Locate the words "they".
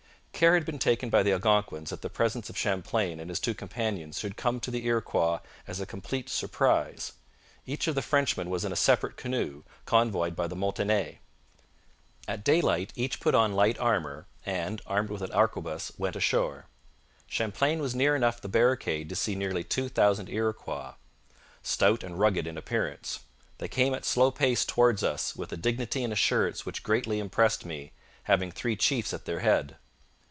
23.59-23.67